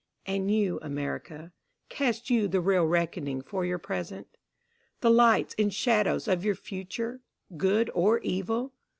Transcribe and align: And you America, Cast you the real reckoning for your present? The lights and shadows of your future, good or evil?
And 0.25 0.49
you 0.49 0.79
America, 0.81 1.53
Cast 1.87 2.31
you 2.31 2.47
the 2.47 2.59
real 2.59 2.85
reckoning 2.85 3.43
for 3.43 3.63
your 3.63 3.77
present? 3.77 4.35
The 5.01 5.11
lights 5.11 5.53
and 5.59 5.71
shadows 5.71 6.27
of 6.27 6.43
your 6.43 6.55
future, 6.55 7.21
good 7.55 7.91
or 7.93 8.17
evil? 8.21 8.73